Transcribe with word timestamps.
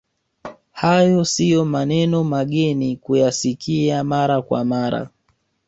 Hayo 0.71 1.25
sio 1.25 1.65
maneno 1.65 2.23
mageni 2.23 2.97
kuyasikia 2.97 4.03
mara 4.03 4.41
kwa 4.41 4.65
mara 4.65 5.09